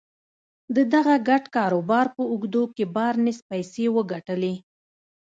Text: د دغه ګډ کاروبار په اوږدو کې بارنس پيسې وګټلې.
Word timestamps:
د 0.75 0.77
دغه 0.93 1.15
ګډ 1.27 1.43
کاروبار 1.55 2.05
په 2.15 2.21
اوږدو 2.31 2.63
کې 2.75 2.85
بارنس 2.95 3.37
پيسې 3.49 3.85
وګټلې. 3.95 4.55